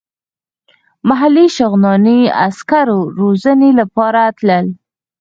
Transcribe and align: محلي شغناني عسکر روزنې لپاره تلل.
محلي 1.07 1.45
شغناني 1.57 2.19
عسکر 2.45 2.87
روزنې 3.19 3.69
لپاره 3.79 4.21
تلل. 4.37 4.65